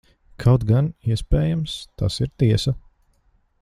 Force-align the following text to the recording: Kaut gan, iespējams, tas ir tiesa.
Kaut 0.43 0.63
gan, 0.69 0.87
iespējams, 1.15 1.77
tas 2.03 2.19
ir 2.27 2.35
tiesa. 2.45 2.79